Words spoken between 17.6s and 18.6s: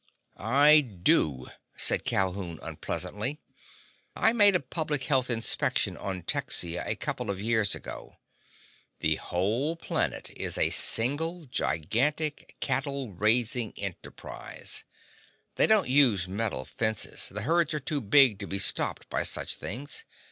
are too big to be